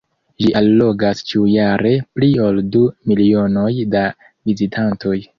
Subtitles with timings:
[0.43, 4.01] Ĝi allogas ĉiujare pli ol du milionoj da
[4.51, 5.19] vizitantoj.